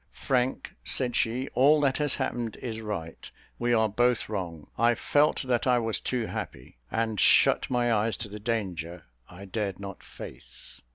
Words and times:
"Frank," 0.13 0.73
said 0.83 1.15
she, 1.15 1.47
"all 1.49 1.79
that 1.81 1.99
has 1.99 2.15
happened 2.15 2.55
is 2.55 2.81
right. 2.81 3.29
We 3.59 3.71
are 3.71 3.87
both 3.87 4.29
wrong. 4.29 4.65
I 4.75 4.95
felt 4.95 5.43
that 5.43 5.67
I 5.67 5.77
was 5.77 5.99
too 5.99 6.25
happy, 6.25 6.79
and 6.89 7.19
shut 7.19 7.69
my 7.69 7.93
eyes 7.93 8.17
to 8.25 8.27
the 8.27 8.39
danger 8.39 9.03
I 9.29 9.45
dared 9.45 9.79
not 9.79 10.01
face. 10.01 10.81